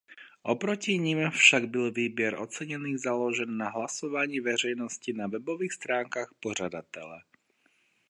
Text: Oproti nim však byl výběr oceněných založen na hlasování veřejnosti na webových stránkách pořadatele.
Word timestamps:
Oproti 0.43 0.97
nim 0.99 1.29
však 1.31 1.67
byl 1.67 1.91
výběr 1.91 2.39
oceněných 2.39 2.99
založen 2.99 3.57
na 3.57 3.69
hlasování 3.69 4.39
veřejnosti 4.39 5.13
na 5.13 5.27
webových 5.27 5.73
stránkách 5.73 6.33
pořadatele. 6.39 7.21